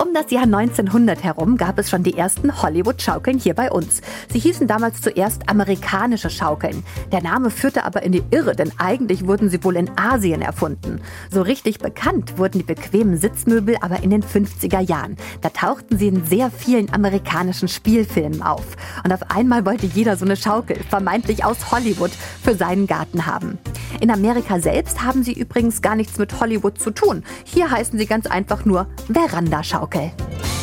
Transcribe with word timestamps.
Um 0.00 0.14
das 0.14 0.30
Jahr 0.30 0.44
1900 0.44 1.24
herum 1.24 1.56
gab 1.56 1.76
es 1.76 1.90
schon 1.90 2.04
die 2.04 2.16
ersten 2.16 2.62
Hollywood-Schaukeln 2.62 3.40
hier 3.40 3.54
bei 3.54 3.68
uns. 3.68 4.00
Sie 4.32 4.38
hießen 4.38 4.68
damals 4.68 5.00
zuerst 5.00 5.48
amerikanische 5.48 6.30
Schaukeln. 6.30 6.84
Der 7.10 7.20
Name 7.20 7.50
führte 7.50 7.84
aber 7.84 8.04
in 8.04 8.12
die 8.12 8.22
Irre, 8.30 8.54
denn 8.54 8.70
eigentlich 8.78 9.26
wurden 9.26 9.50
sie 9.50 9.64
wohl 9.64 9.74
in 9.74 9.90
Asien 9.98 10.40
erfunden. 10.40 11.00
So 11.32 11.42
richtig 11.42 11.80
bekannt 11.80 12.38
wurden 12.38 12.58
die 12.58 12.64
bequemen 12.64 13.16
Sitzmöbel 13.16 13.76
aber 13.80 14.04
in 14.04 14.10
den 14.10 14.22
50er 14.22 14.80
Jahren. 14.80 15.16
Da 15.40 15.48
tauchten 15.48 15.98
sie 15.98 16.06
in 16.06 16.24
sehr 16.24 16.52
vielen 16.52 16.94
amerikanischen 16.94 17.66
Spielfilmen 17.66 18.40
auf. 18.40 18.76
Und 19.02 19.12
auf 19.12 19.32
einmal 19.32 19.66
wollte 19.66 19.86
jeder 19.86 20.16
so 20.16 20.24
eine 20.24 20.36
Schaukel, 20.36 20.76
vermeintlich 20.88 21.44
aus 21.44 21.72
Hollywood, 21.72 22.12
für 22.44 22.54
seinen 22.54 22.86
Garten 22.86 23.26
haben. 23.26 23.58
In 24.00 24.10
Amerika 24.10 24.60
selbst 24.60 25.02
haben 25.02 25.22
sie 25.22 25.32
übrigens 25.32 25.82
gar 25.82 25.96
nichts 25.96 26.18
mit 26.18 26.40
Hollywood 26.40 26.80
zu 26.80 26.90
tun. 26.90 27.24
Hier 27.44 27.70
heißen 27.70 27.98
sie 27.98 28.06
ganz 28.06 28.26
einfach 28.26 28.64
nur 28.64 28.86
Verandaschaukel. 29.12 30.12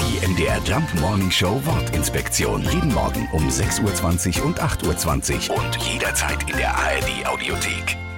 Die 0.00 0.26
MDR 0.26 0.58
Jump 0.64 0.88
Morning 1.00 1.30
Show 1.30 1.60
Wortinspektion. 1.64 2.62
Jeden 2.72 2.92
Morgen 2.92 3.28
um 3.32 3.48
6.20 3.48 4.40
Uhr 4.40 4.46
und 4.46 4.60
8.20 4.60 5.50
Uhr 5.50 5.56
und 5.56 5.76
jederzeit 5.76 6.50
in 6.50 6.56
der 6.56 6.74
ARD 6.76 7.26
Audiothek. 7.26 8.09